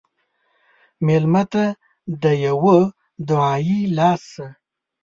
مېلمه 1.05 1.43
ته 1.51 1.63
د 2.21 2.23
یوه 2.45 2.77
دعایي 3.27 3.79
لاس 3.97 4.21
شه. 4.33 4.47